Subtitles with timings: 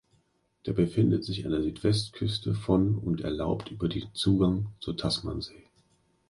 [0.65, 5.69] Der befindet sich an der Südwestküste von und erlaubt über die Zugang zur Tasmansee.